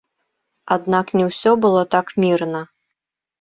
Аднак 0.75 1.13
не 1.19 1.27
ўсё 1.29 1.51
было 1.67 1.85
так 1.97 2.05
мірна. 2.25 2.65